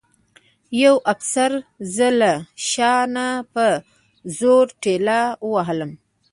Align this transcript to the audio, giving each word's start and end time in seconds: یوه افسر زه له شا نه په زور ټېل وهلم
یوه 0.83 0.99
افسر 1.13 1.51
زه 1.95 2.07
له 2.19 2.33
شا 2.69 2.95
نه 3.15 3.27
په 3.53 3.65
زور 4.37 4.65
ټېل 4.81 5.07
وهلم 5.51 5.91